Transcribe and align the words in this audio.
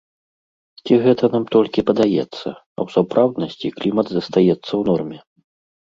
Ці 0.85 0.93
гэта 1.03 1.25
нам 1.33 1.45
толькі 1.57 1.83
падаецца, 1.89 2.47
а 2.75 2.79
ў 2.85 2.95
сапраўднасці 2.95 3.73
клімат 3.79 4.07
застаецца 4.15 4.69
ў 4.69 4.81
норме? 4.89 5.19